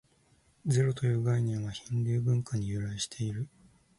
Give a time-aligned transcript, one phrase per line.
[0.65, 3.47] ゼロという概念は、ヒンドゥー文化に由来している。